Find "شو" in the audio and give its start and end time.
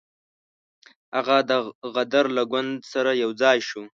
3.67-3.83